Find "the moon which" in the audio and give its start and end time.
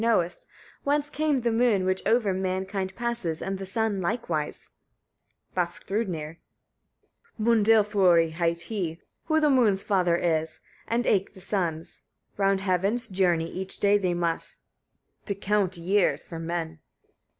1.41-2.01